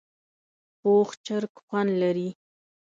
[0.79, 2.29] پوخ چرګ خوند لري